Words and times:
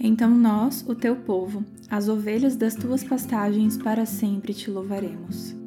Então 0.00 0.30
nós, 0.30 0.84
o 0.86 0.94
teu 0.94 1.16
povo, 1.16 1.64
as 1.90 2.08
ovelhas 2.08 2.56
das 2.56 2.74
tuas 2.74 3.02
pastagens, 3.02 3.76
para 3.76 4.06
sempre 4.06 4.54
te 4.54 4.70
louvaremos. 4.70 5.57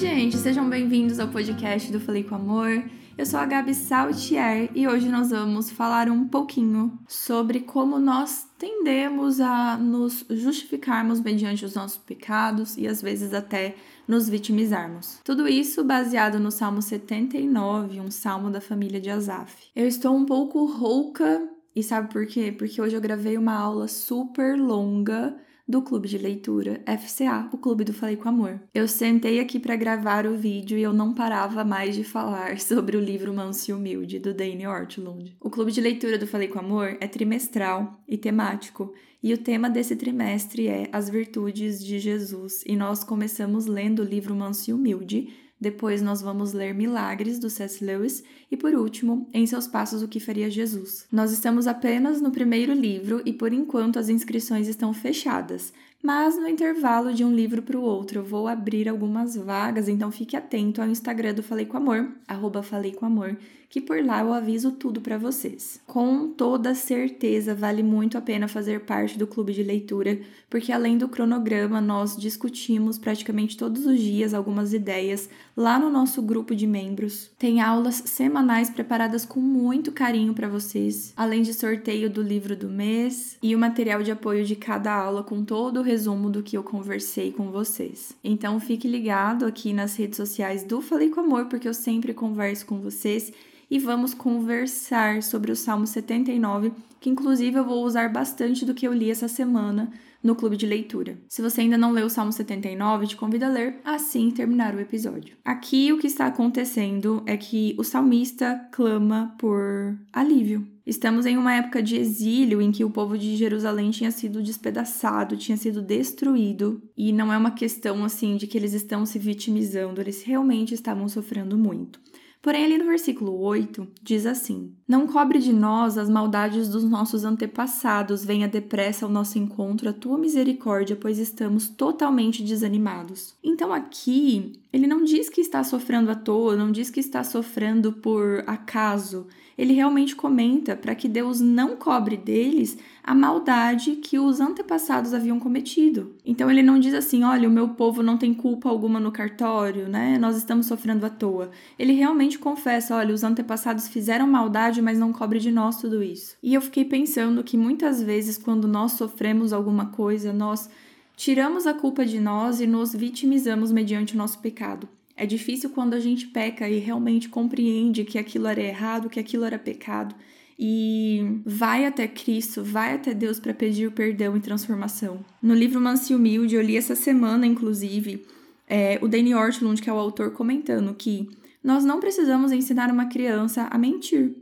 Gente, 0.00 0.38
sejam 0.38 0.66
bem-vindos 0.66 1.20
ao 1.20 1.28
podcast 1.28 1.92
do 1.92 2.00
Falei 2.00 2.24
com 2.24 2.34
Amor. 2.34 2.82
Eu 3.18 3.26
sou 3.26 3.38
a 3.38 3.44
Gabi 3.44 3.74
Saltier 3.74 4.70
e 4.74 4.88
hoje 4.88 5.10
nós 5.10 5.28
vamos 5.28 5.70
falar 5.70 6.08
um 6.08 6.26
pouquinho 6.26 6.98
sobre 7.06 7.60
como 7.60 7.98
nós 7.98 8.48
tendemos 8.58 9.42
a 9.42 9.76
nos 9.76 10.24
justificarmos 10.30 11.20
mediante 11.20 11.66
os 11.66 11.74
nossos 11.74 11.98
pecados 11.98 12.78
e 12.78 12.88
às 12.88 13.02
vezes 13.02 13.34
até 13.34 13.74
nos 14.08 14.26
vitimizarmos. 14.26 15.20
Tudo 15.22 15.46
isso 15.46 15.84
baseado 15.84 16.40
no 16.40 16.50
Salmo 16.50 16.80
79, 16.80 18.00
um 18.00 18.10
salmo 18.10 18.48
da 18.48 18.62
família 18.62 19.02
de 19.02 19.10
Asaf. 19.10 19.54
Eu 19.76 19.86
estou 19.86 20.16
um 20.16 20.24
pouco 20.24 20.64
rouca 20.64 21.46
e 21.76 21.82
sabe 21.82 22.10
por 22.10 22.26
quê? 22.26 22.50
Porque 22.50 22.80
hoje 22.80 22.96
eu 22.96 23.02
gravei 23.02 23.36
uma 23.36 23.52
aula 23.52 23.86
super 23.86 24.58
longa 24.58 25.36
do 25.70 25.80
Clube 25.80 26.08
de 26.08 26.18
Leitura 26.18 26.82
FCA, 26.84 27.48
o 27.52 27.56
Clube 27.56 27.84
do 27.84 27.92
Falei 27.92 28.16
com 28.16 28.28
Amor. 28.28 28.60
Eu 28.74 28.88
sentei 28.88 29.38
aqui 29.38 29.60
para 29.60 29.76
gravar 29.76 30.26
o 30.26 30.36
vídeo 30.36 30.76
e 30.76 30.82
eu 30.82 30.92
não 30.92 31.14
parava 31.14 31.64
mais 31.64 31.94
de 31.94 32.02
falar 32.02 32.58
sobre 32.60 32.96
o 32.96 33.00
livro 33.00 33.32
Manso 33.32 33.70
e 33.70 33.74
Humilde, 33.74 34.18
do 34.18 34.34
Dane 34.34 34.66
Ortlund. 34.66 35.36
O 35.40 35.48
Clube 35.48 35.70
de 35.70 35.80
Leitura 35.80 36.18
do 36.18 36.26
Falei 36.26 36.48
com 36.48 36.58
Amor 36.58 36.98
é 37.00 37.06
trimestral 37.06 38.02
e 38.08 38.18
temático, 38.18 38.92
e 39.22 39.32
o 39.32 39.38
tema 39.38 39.70
desse 39.70 39.94
trimestre 39.94 40.66
é 40.66 40.88
As 40.92 41.08
Virtudes 41.08 41.84
de 41.84 42.00
Jesus, 42.00 42.64
e 42.66 42.74
nós 42.74 43.04
começamos 43.04 43.66
lendo 43.66 44.00
o 44.00 44.04
livro 44.04 44.34
Manso 44.34 44.70
e 44.70 44.72
Humilde, 44.72 45.28
depois 45.60 46.00
nós 46.00 46.22
vamos 46.22 46.52
ler 46.52 46.72
Milagres 46.72 47.38
do 47.38 47.50
C.S. 47.50 47.84
Lewis 47.84 48.24
e 48.50 48.56
por 48.56 48.74
último, 48.74 49.28
Em 49.32 49.46
seus 49.46 49.68
passos 49.68 50.02
o 50.02 50.08
que 50.08 50.18
faria 50.18 50.50
Jesus. 50.50 51.06
Nós 51.12 51.30
estamos 51.30 51.66
apenas 51.66 52.20
no 52.20 52.30
primeiro 52.30 52.72
livro 52.72 53.20
e 53.26 53.32
por 53.32 53.52
enquanto 53.52 53.98
as 53.98 54.08
inscrições 54.08 54.68
estão 54.68 54.94
fechadas, 54.94 55.72
mas 56.02 56.36
no 56.36 56.48
intervalo 56.48 57.12
de 57.12 57.24
um 57.24 57.34
livro 57.34 57.62
para 57.62 57.78
o 57.78 57.82
outro 57.82 58.20
eu 58.20 58.24
vou 58.24 58.48
abrir 58.48 58.88
algumas 58.88 59.36
vagas, 59.36 59.88
então 59.88 60.10
fique 60.10 60.36
atento 60.36 60.80
ao 60.80 60.88
Instagram 60.88 61.34
do 61.34 61.42
Falei 61.42 61.66
com 61.66 61.76
Amor, 61.76 62.08
arroba 62.26 62.62
Falei 62.62 62.92
com 62.92 63.06
Amor, 63.06 63.36
que 63.70 63.80
por 63.80 64.04
lá 64.04 64.20
eu 64.20 64.32
aviso 64.32 64.72
tudo 64.72 65.00
para 65.00 65.16
vocês. 65.16 65.80
Com 65.86 66.28
toda 66.28 66.74
certeza 66.74 67.54
vale 67.54 67.84
muito 67.84 68.18
a 68.18 68.20
pena 68.20 68.48
fazer 68.48 68.80
parte 68.80 69.16
do 69.16 69.28
clube 69.28 69.52
de 69.52 69.62
leitura, 69.62 70.20
porque 70.50 70.72
além 70.72 70.98
do 70.98 71.08
cronograma, 71.08 71.80
nós 71.80 72.16
discutimos 72.16 72.98
praticamente 72.98 73.56
todos 73.56 73.86
os 73.86 74.00
dias 74.00 74.34
algumas 74.34 74.74
ideias 74.74 75.30
lá 75.56 75.78
no 75.78 75.88
nosso 75.88 76.20
grupo 76.20 76.54
de 76.54 76.66
membros. 76.66 77.30
Tem 77.38 77.60
aulas 77.60 78.02
semanais 78.06 78.68
preparadas 78.68 79.24
com 79.24 79.38
muito 79.38 79.92
carinho 79.92 80.34
para 80.34 80.48
vocês, 80.48 81.12
além 81.16 81.42
de 81.42 81.54
sorteio 81.54 82.10
do 82.10 82.22
livro 82.22 82.56
do 82.56 82.68
mês 82.68 83.38
e 83.40 83.54
o 83.54 83.58
material 83.58 84.02
de 84.02 84.10
apoio 84.10 84.44
de 84.44 84.56
cada 84.56 84.92
aula 84.92 85.22
com 85.22 85.44
todo 85.44 85.78
o 85.78 85.82
resumo 85.90 86.30
do 86.30 86.40
que 86.40 86.56
eu 86.56 86.62
conversei 86.62 87.32
com 87.32 87.50
vocês. 87.50 88.16
Então 88.22 88.60
fique 88.60 88.86
ligado 88.86 89.44
aqui 89.44 89.72
nas 89.72 89.96
redes 89.96 90.16
sociais 90.16 90.62
do 90.62 90.80
Falei 90.80 91.10
com 91.10 91.20
Amor, 91.20 91.46
porque 91.46 91.66
eu 91.66 91.74
sempre 91.74 92.14
converso 92.14 92.64
com 92.64 92.80
vocês 92.80 93.32
e 93.68 93.76
vamos 93.76 94.14
conversar 94.14 95.20
sobre 95.20 95.50
o 95.50 95.56
Salmo 95.56 95.88
79, 95.88 96.72
que 97.00 97.10
inclusive 97.10 97.58
eu 97.58 97.64
vou 97.64 97.84
usar 97.84 98.08
bastante 98.08 98.64
do 98.64 98.72
que 98.72 98.86
eu 98.86 98.92
li 98.92 99.10
essa 99.10 99.26
semana 99.26 99.90
no 100.22 100.36
clube 100.36 100.56
de 100.56 100.66
leitura. 100.66 101.18
Se 101.28 101.42
você 101.42 101.62
ainda 101.62 101.76
não 101.76 101.90
leu 101.90 102.06
o 102.06 102.10
Salmo 102.10 102.32
79, 102.32 103.08
te 103.08 103.16
convido 103.16 103.46
a 103.46 103.48
ler 103.48 103.80
assim 103.84 104.30
terminar 104.30 104.74
o 104.74 104.80
episódio. 104.80 105.36
Aqui 105.44 105.92
o 105.92 105.98
que 105.98 106.06
está 106.06 106.26
acontecendo 106.26 107.22
é 107.26 107.36
que 107.36 107.74
o 107.76 107.82
salmista 107.82 108.68
clama 108.70 109.34
por 109.38 109.98
alívio. 110.12 110.64
Estamos 110.90 111.24
em 111.24 111.38
uma 111.38 111.54
época 111.54 111.80
de 111.80 111.96
exílio 111.96 112.60
em 112.60 112.72
que 112.72 112.84
o 112.84 112.90
povo 112.90 113.16
de 113.16 113.36
Jerusalém 113.36 113.92
tinha 113.92 114.10
sido 114.10 114.42
despedaçado, 114.42 115.36
tinha 115.36 115.56
sido 115.56 115.80
destruído, 115.80 116.82
e 116.96 117.12
não 117.12 117.32
é 117.32 117.38
uma 117.38 117.52
questão 117.52 118.04
assim 118.04 118.36
de 118.36 118.48
que 118.48 118.58
eles 118.58 118.72
estão 118.72 119.06
se 119.06 119.16
vitimizando, 119.16 120.00
eles 120.00 120.24
realmente 120.24 120.74
estavam 120.74 121.08
sofrendo 121.08 121.56
muito. 121.56 122.00
Porém, 122.42 122.64
ali 122.64 122.76
no 122.76 122.86
versículo 122.86 123.38
8, 123.38 123.86
diz 124.02 124.26
assim: 124.26 124.74
Não 124.88 125.06
cobre 125.06 125.38
de 125.38 125.52
nós 125.52 125.96
as 125.96 126.10
maldades 126.10 126.68
dos 126.68 126.82
nossos 126.82 127.24
antepassados, 127.24 128.24
venha 128.24 128.48
depressa 128.48 129.06
ao 129.06 129.12
nosso 129.12 129.38
encontro 129.38 129.90
a 129.90 129.92
tua 129.92 130.18
misericórdia, 130.18 130.96
pois 130.96 131.18
estamos 131.18 131.68
totalmente 131.68 132.42
desanimados. 132.42 133.36
Então, 133.44 133.72
aqui, 133.72 134.54
ele 134.72 134.88
não 134.88 135.04
diz 135.04 135.28
que 135.28 135.40
está 135.40 135.62
sofrendo 135.62 136.10
à 136.10 136.16
toa, 136.16 136.56
não 136.56 136.72
diz 136.72 136.90
que 136.90 136.98
está 136.98 137.22
sofrendo 137.22 137.92
por 137.92 138.42
acaso. 138.46 139.28
Ele 139.60 139.74
realmente 139.74 140.16
comenta 140.16 140.74
para 140.74 140.94
que 140.94 141.06
Deus 141.06 141.38
não 141.38 141.76
cobre 141.76 142.16
deles 142.16 142.78
a 143.04 143.14
maldade 143.14 143.96
que 143.96 144.18
os 144.18 144.40
antepassados 144.40 145.12
haviam 145.12 145.38
cometido. 145.38 146.14
Então 146.24 146.50
ele 146.50 146.62
não 146.62 146.78
diz 146.78 146.94
assim: 146.94 147.24
olha, 147.24 147.46
o 147.46 147.52
meu 147.52 147.68
povo 147.68 148.02
não 148.02 148.16
tem 148.16 148.32
culpa 148.32 148.70
alguma 148.70 148.98
no 148.98 149.12
cartório, 149.12 149.86
né? 149.86 150.16
Nós 150.16 150.38
estamos 150.38 150.64
sofrendo 150.64 151.04
à 151.04 151.10
toa. 151.10 151.50
Ele 151.78 151.92
realmente 151.92 152.38
confessa: 152.38 152.96
olha, 152.96 153.14
os 153.14 153.22
antepassados 153.22 153.86
fizeram 153.86 154.26
maldade, 154.26 154.80
mas 154.80 154.98
não 154.98 155.12
cobre 155.12 155.38
de 155.38 155.50
nós 155.50 155.76
tudo 155.76 156.02
isso. 156.02 156.38
E 156.42 156.54
eu 156.54 156.62
fiquei 156.62 156.86
pensando 156.86 157.44
que 157.44 157.58
muitas 157.58 158.02
vezes, 158.02 158.38
quando 158.38 158.66
nós 158.66 158.92
sofremos 158.92 159.52
alguma 159.52 159.90
coisa, 159.90 160.32
nós 160.32 160.70
tiramos 161.14 161.66
a 161.66 161.74
culpa 161.74 162.06
de 162.06 162.18
nós 162.18 162.62
e 162.62 162.66
nos 162.66 162.94
vitimizamos 162.94 163.70
mediante 163.70 164.14
o 164.14 164.16
nosso 164.16 164.38
pecado. 164.38 164.88
É 165.20 165.26
difícil 165.26 165.68
quando 165.68 165.92
a 165.92 166.00
gente 166.00 166.26
peca 166.28 166.66
e 166.66 166.78
realmente 166.78 167.28
compreende 167.28 168.06
que 168.06 168.18
aquilo 168.18 168.46
era 168.46 168.62
errado, 168.62 169.10
que 169.10 169.20
aquilo 169.20 169.44
era 169.44 169.58
pecado 169.58 170.14
e 170.58 171.42
vai 171.44 171.84
até 171.84 172.08
Cristo, 172.08 172.64
vai 172.64 172.94
até 172.94 173.12
Deus 173.12 173.38
para 173.38 173.52
pedir 173.52 173.90
perdão 173.90 174.34
e 174.34 174.40
transformação. 174.40 175.22
No 175.42 175.52
livro 175.52 175.78
Manso 175.78 176.16
Humilde, 176.16 176.54
eu 176.54 176.62
li 176.62 176.74
essa 176.74 176.94
semana, 176.94 177.46
inclusive, 177.46 178.24
é, 178.66 178.98
o 179.02 179.08
Danny 179.08 179.34
Ortlund, 179.34 179.82
que 179.82 179.90
é 179.90 179.92
o 179.92 179.98
autor, 179.98 180.30
comentando 180.30 180.94
que 180.94 181.28
nós 181.62 181.84
não 181.84 182.00
precisamos 182.00 182.50
ensinar 182.50 182.90
uma 182.90 183.04
criança 183.04 183.68
a 183.70 183.76
mentir. 183.76 184.34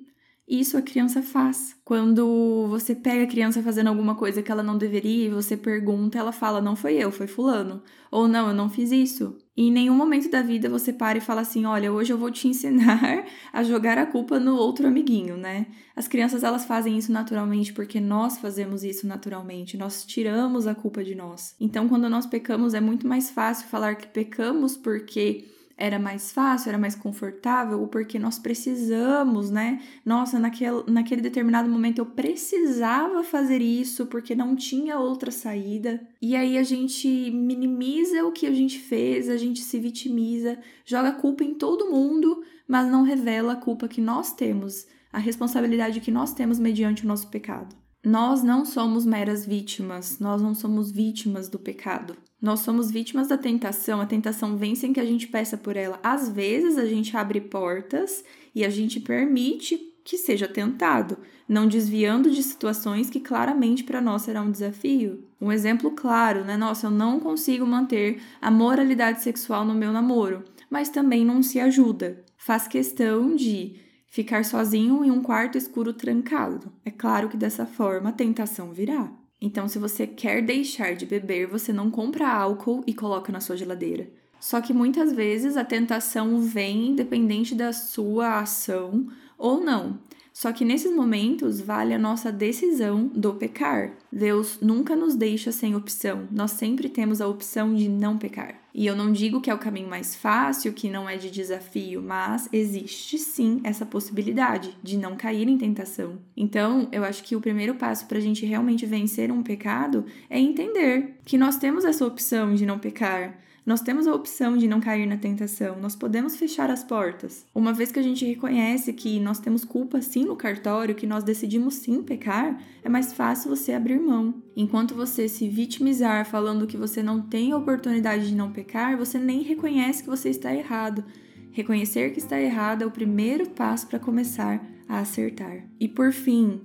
Isso 0.49 0.79
a 0.79 0.83
criança 0.83 1.21
faz. 1.21 1.77
Quando 1.85 2.67
você 2.69 2.95
pega 2.95 3.25
a 3.25 3.27
criança 3.27 3.63
fazendo 3.63 3.89
alguma 3.89 4.15
coisa 4.15 4.43
que 4.43 4.51
ela 4.51 4.63
não 4.63 4.79
deveria 4.79 5.27
e 5.27 5.31
você 5.31 5.59
pergunta, 5.59 6.19
ela 6.19 6.33
fala: 6.33 6.59
Não 6.59 6.75
foi 6.75 6.95
eu, 6.95 7.13
foi 7.13 7.27
Fulano. 7.27 7.83
Ou 8.11 8.27
não, 8.27 8.49
eu 8.49 8.55
não 8.55 8.71
fiz 8.71 8.91
isso. 8.91 9.37
E 9.55 9.69
em 9.69 9.71
nenhum 9.71 9.95
momento 9.95 10.31
da 10.31 10.41
vida 10.41 10.67
você 10.71 10.91
para 10.91 11.19
e 11.19 11.21
fala 11.21 11.43
assim: 11.43 11.67
Olha, 11.67 11.93
hoje 11.93 12.15
eu 12.15 12.17
vou 12.17 12.31
te 12.31 12.49
ensinar 12.49 13.27
a 13.53 13.63
jogar 13.63 13.99
a 13.99 14.07
culpa 14.07 14.41
no 14.41 14.57
outro 14.57 14.87
amiguinho, 14.89 15.37
né? 15.37 15.67
As 15.95 16.09
crianças 16.09 16.43
elas 16.43 16.65
fazem 16.65 16.97
isso 16.97 17.13
naturalmente 17.13 17.75
porque 17.75 18.01
nós 18.01 18.39
fazemos 18.39 18.83
isso 18.85 19.07
naturalmente. 19.07 19.77
Nós 19.77 20.07
tiramos 20.07 20.67
a 20.67 20.75
culpa 20.75 21.05
de 21.05 21.15
nós. 21.15 21.55
Então, 21.61 21.91
quando 21.91 22.09
nós 22.09 22.25
pecamos, 22.25 22.73
é 22.73 22.81
muito 22.81 23.07
mais 23.07 23.29
fácil 23.29 23.69
falar 23.69 23.97
que 23.97 24.07
pecamos 24.07 24.79
porque 24.79 25.58
era 25.79 25.97
mais 25.97 26.33
fácil, 26.33 26.71
era 26.71 26.77
mais 26.77 26.97
confortável, 26.97 27.81
ou 27.81 27.87
porque 27.87 28.19
nós 28.19 28.37
precisamos, 28.37 29.49
né? 29.49 29.81
Nossa, 30.05 30.37
naquele, 30.37 30.83
naquele 30.89 31.23
determinado 31.23 31.71
momento 31.71 32.01
eu 32.01 32.07
precisava 32.07 33.23
fazer 33.23 33.63
isso 33.63 34.07
porque 34.07 34.35
não 34.35 34.57
tinha 34.57 34.99
outra 34.99 35.31
saída. 35.31 36.05
E 36.21 36.35
aí 36.35 36.59
a 36.59 36.65
gente 36.65 37.09
minimiza 37.31 38.25
o 38.25 38.33
que 38.33 38.47
a 38.47 38.53
gente 38.53 38.81
fez, 38.81 39.31
a 39.31 39.37
gente 39.37 39.61
se 39.61 39.79
vitimiza, 39.79 40.59
joga 40.85 41.13
culpa 41.13 41.45
em 41.45 41.55
todo 41.55 41.91
mundo, 41.91 42.43
mas 42.67 42.91
não 42.91 43.05
revela 43.05 43.53
a 43.53 43.57
culpa 43.57 43.87
que 43.87 44.01
nós 44.01 44.33
temos, 44.33 44.85
a 45.13 45.19
responsabilidade 45.19 46.01
que 46.01 46.11
nós 46.11 46.35
temos 46.35 46.59
mediante 46.59 47.05
o 47.05 47.09
nosso 47.09 47.29
pecado. 47.29 47.77
Nós 48.09 48.43
não 48.43 48.65
somos 48.65 49.05
meras 49.05 49.45
vítimas, 49.45 50.19
nós 50.19 50.41
não 50.41 50.55
somos 50.55 50.91
vítimas 50.91 51.47
do 51.47 51.59
pecado. 51.59 52.17
Nós 52.41 52.61
somos 52.61 52.91
vítimas 52.91 53.29
da 53.29 53.37
tentação, 53.37 54.01
a 54.01 54.07
tentação 54.07 54.57
vem 54.57 54.75
sem 54.75 54.95
que 54.95 55.01
a 55.01 55.05
gente 55.05 55.27
peça 55.27 55.59
por 55.59 55.77
ela. 55.77 56.01
Às 56.03 56.27
vezes 56.27 56.79
a 56.79 56.87
gente 56.87 57.15
abre 57.15 57.39
portas 57.39 58.25
e 58.55 58.65
a 58.65 58.71
gente 58.71 58.99
permite 58.99 59.77
que 60.03 60.17
seja 60.17 60.49
tentado, 60.49 61.19
não 61.47 61.69
desviando 61.69 62.31
de 62.31 62.43
situações 62.43 63.11
que 63.11 63.21
claramente 63.21 63.85
para 63.85 64.01
nós 64.01 64.23
será 64.23 64.41
um 64.41 64.51
desafio. 64.51 65.23
Um 65.39 65.53
exemplo 65.53 65.91
claro, 65.91 66.47
né? 66.47 66.57
Nossa, 66.57 66.87
eu 66.87 66.91
não 66.91 67.21
consigo 67.21 67.67
manter 67.67 68.23
a 68.41 68.51
moralidade 68.51 69.23
sexual 69.23 69.67
no 69.67 69.75
meu 69.75 69.93
namoro, 69.93 70.45
mas 70.71 70.89
também 70.89 71.27
não 71.27 71.43
se 71.43 71.61
ajuda. 71.61 72.25
Faz 72.39 72.67
questão 72.67 73.37
de 73.37 73.87
ficar 74.19 74.45
sozinho 74.45 75.05
em 75.05 75.13
um 75.13 75.23
quarto 75.23 75.57
escuro 75.57 75.93
trancado. 75.93 76.73
É 76.85 76.91
claro 76.91 77.29
que 77.29 77.37
dessa 77.37 77.65
forma 77.65 78.09
a 78.09 78.13
tentação 78.13 78.73
virá. 78.73 79.09
Então, 79.41 79.69
se 79.69 79.79
você 79.79 80.09
quer 80.09 80.43
deixar 80.43 80.97
de 80.97 81.07
beber, 81.07 81.47
você 81.47 81.73
não 81.73 81.89
compra 81.89 82.29
álcool 82.29 82.83
e 82.85 82.93
coloca 82.93 83.31
na 83.31 83.39
sua 83.39 83.57
geladeira. 83.57 84.11
Só 84.41 84.61
que 84.61 84.73
muitas 84.73 85.13
vezes 85.13 85.57
a 85.57 85.65
tentação 85.65 86.41
vem 86.41 86.89
independente 86.89 87.55
da 87.55 87.73
sua 87.73 88.41
ação 88.41 89.07
ou 89.39 89.61
não. 89.61 90.01
Só 90.39 90.53
que 90.53 90.65
nesses 90.65 90.95
momentos 90.95 91.61
vale 91.61 91.93
a 91.93 91.99
nossa 91.99 92.31
decisão 92.31 93.09
do 93.13 93.35
pecar. 93.35 93.95
Deus 94.13 94.61
nunca 94.63 94.95
nos 94.95 95.17
deixa 95.17 95.51
sem 95.51 95.75
opção, 95.75 96.29
nós 96.31 96.53
sempre 96.53 96.89
temos 96.89 97.21
a 97.21 97.27
opção 97.27 97.75
de 97.75 97.89
não 97.89 98.17
pecar. 98.17 98.55
E 98.73 98.87
eu 98.87 98.95
não 98.95 99.11
digo 99.11 99.41
que 99.41 99.51
é 99.51 99.55
o 99.55 99.59
caminho 99.59 99.89
mais 99.89 100.15
fácil, 100.15 100.73
que 100.73 100.89
não 100.89 101.09
é 101.09 101.17
de 101.17 101.29
desafio, 101.29 102.01
mas 102.01 102.49
existe 102.53 103.19
sim 103.19 103.61
essa 103.65 103.85
possibilidade 103.85 104.79
de 104.81 104.97
não 104.97 105.17
cair 105.17 105.49
em 105.49 105.59
tentação. 105.59 106.21
Então, 106.37 106.87
eu 106.93 107.03
acho 107.03 107.25
que 107.25 107.35
o 107.35 107.41
primeiro 107.41 107.75
passo 107.75 108.07
para 108.07 108.19
a 108.19 108.21
gente 108.21 108.47
realmente 108.47 108.87
vencer 108.87 109.33
um 109.33 109.43
pecado 109.43 110.05
é 110.31 110.39
entender 110.39 111.17
que 111.25 111.37
nós 111.37 111.57
temos 111.57 111.85
essa 111.85 112.07
opção 112.07 112.55
de 112.55 112.65
não 112.65 112.79
pecar. 112.79 113.41
Nós 113.69 113.83
temos 113.83 114.07
a 114.07 114.15
opção 114.15 114.57
de 114.57 114.67
não 114.67 114.81
cair 114.81 115.05
na 115.05 115.19
tentação, 115.19 115.79
nós 115.79 115.95
podemos 115.95 116.37
fechar 116.37 116.71
as 116.71 116.83
portas. 116.83 117.45
Uma 117.55 117.71
vez 117.71 117.93
que 117.93 117.99
a 117.99 118.03
gente 118.03 118.25
reconhece 118.25 118.95
que 118.95 119.21
nós 119.21 119.39
temos 119.39 119.63
culpa 119.63 120.01
sim 120.01 120.25
no 120.25 120.35
cartório, 120.35 120.95
que 120.95 121.07
nós 121.07 121.23
decidimos 121.23 121.75
sim 121.75 122.03
pecar, 122.03 122.59
é 122.83 122.89
mais 122.89 123.13
fácil 123.13 123.55
você 123.55 123.75
abrir 123.75 124.01
mão. 124.01 124.43
Enquanto 124.57 124.95
você 124.95 125.29
se 125.29 125.51
vitimizar 125.51 126.25
falando 126.25 126.67
que 126.67 126.79
você 126.79 127.03
não 127.03 127.21
tem 127.21 127.53
oportunidade 127.53 128.29
de 128.29 128.35
não 128.35 128.51
pecar, 128.51 128.97
você 128.97 129.19
nem 129.19 129.43
reconhece 129.43 130.03
que 130.03 130.09
você 130.09 130.31
está 130.31 130.51
errado. 130.55 131.05
Reconhecer 131.53 132.15
que 132.15 132.21
está 132.21 132.41
errado 132.41 132.81
é 132.81 132.87
o 132.87 132.91
primeiro 132.91 133.51
passo 133.51 133.87
para 133.87 133.99
começar 133.99 134.65
a 134.89 135.01
acertar. 135.01 135.63
E 135.79 135.87
por 135.87 136.11
fim, 136.11 136.63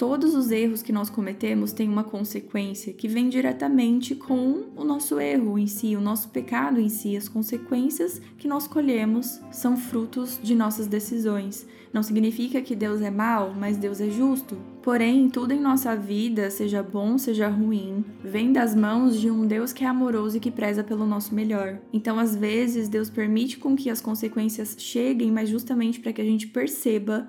todos 0.00 0.34
os 0.34 0.50
erros 0.50 0.80
que 0.80 0.92
nós 0.92 1.10
cometemos 1.10 1.74
têm 1.74 1.86
uma 1.86 2.02
consequência 2.02 2.90
que 2.90 3.06
vem 3.06 3.28
diretamente 3.28 4.14
com 4.14 4.64
o 4.74 4.82
nosso 4.82 5.20
erro 5.20 5.58
em 5.58 5.66
si, 5.66 5.94
o 5.94 6.00
nosso 6.00 6.30
pecado 6.30 6.80
em 6.80 6.88
si. 6.88 7.18
As 7.18 7.28
consequências 7.28 8.18
que 8.38 8.48
nós 8.48 8.66
colhemos 8.66 9.42
são 9.50 9.76
frutos 9.76 10.40
de 10.42 10.54
nossas 10.54 10.86
decisões. 10.86 11.66
Não 11.92 12.02
significa 12.02 12.62
que 12.62 12.74
Deus 12.74 13.02
é 13.02 13.10
mau, 13.10 13.52
mas 13.54 13.76
Deus 13.76 14.00
é 14.00 14.08
justo. 14.08 14.56
Porém, 14.82 15.28
tudo 15.28 15.52
em 15.52 15.60
nossa 15.60 15.94
vida, 15.94 16.50
seja 16.50 16.82
bom, 16.82 17.18
seja 17.18 17.48
ruim, 17.48 18.02
vem 18.24 18.54
das 18.54 18.74
mãos 18.74 19.20
de 19.20 19.30
um 19.30 19.46
Deus 19.46 19.70
que 19.70 19.84
é 19.84 19.86
amoroso 19.86 20.38
e 20.38 20.40
que 20.40 20.50
preza 20.50 20.82
pelo 20.82 21.04
nosso 21.04 21.34
melhor. 21.34 21.78
Então, 21.92 22.18
às 22.18 22.34
vezes, 22.34 22.88
Deus 22.88 23.10
permite 23.10 23.58
com 23.58 23.76
que 23.76 23.90
as 23.90 24.00
consequências 24.00 24.76
cheguem, 24.78 25.30
mas 25.30 25.50
justamente 25.50 26.00
para 26.00 26.14
que 26.14 26.22
a 26.22 26.24
gente 26.24 26.46
perceba 26.46 27.28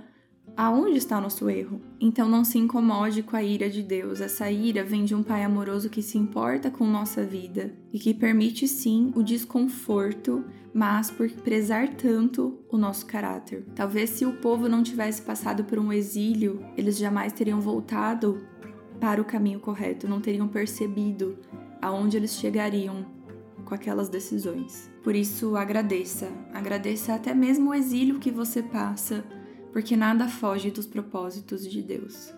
aonde 0.55 0.97
está 0.97 1.19
nosso 1.19 1.49
erro. 1.49 1.81
Então 1.99 2.27
não 2.27 2.43
se 2.43 2.57
incomode 2.57 3.23
com 3.23 3.35
a 3.35 3.43
ira 3.43 3.69
de 3.69 3.81
Deus. 3.81 4.21
Essa 4.21 4.49
ira 4.51 4.83
vem 4.83 5.05
de 5.05 5.15
um 5.15 5.23
Pai 5.23 5.43
amoroso 5.43 5.89
que 5.89 6.01
se 6.01 6.17
importa 6.17 6.69
com 6.69 6.85
nossa 6.85 7.23
vida 7.23 7.73
e 7.91 7.99
que 7.99 8.13
permite 8.13 8.67
sim 8.67 9.11
o 9.15 9.23
desconforto, 9.23 10.43
mas 10.73 11.09
por 11.09 11.29
prezar 11.29 11.89
tanto 11.89 12.59
o 12.69 12.77
nosso 12.77 13.05
caráter. 13.05 13.65
Talvez 13.75 14.09
se 14.11 14.25
o 14.25 14.33
povo 14.33 14.67
não 14.67 14.83
tivesse 14.83 15.21
passado 15.21 15.63
por 15.63 15.79
um 15.79 15.91
exílio, 15.91 16.63
eles 16.77 16.97
jamais 16.97 17.33
teriam 17.33 17.59
voltado 17.61 18.41
para 18.99 19.21
o 19.21 19.25
caminho 19.25 19.59
correto, 19.59 20.07
não 20.07 20.21
teriam 20.21 20.47
percebido 20.47 21.37
aonde 21.81 22.17
eles 22.17 22.35
chegariam 22.35 23.05
com 23.65 23.73
aquelas 23.73 24.09
decisões. 24.09 24.91
Por 25.03 25.15
isso, 25.15 25.55
agradeça, 25.55 26.29
agradeça 26.53 27.15
até 27.15 27.33
mesmo 27.33 27.71
o 27.71 27.73
exílio 27.73 28.19
que 28.19 28.29
você 28.29 28.61
passa 28.61 29.23
porque 29.71 29.95
nada 29.95 30.27
foge 30.27 30.69
dos 30.69 30.85
propósitos 30.85 31.69
de 31.69 31.81
Deus. 31.81 32.33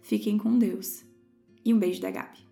Fiquem 0.00 0.38
com 0.38 0.58
Deus. 0.58 1.04
E 1.64 1.74
um 1.74 1.78
beijo 1.78 2.00
da 2.00 2.10
Gabi. 2.10 2.47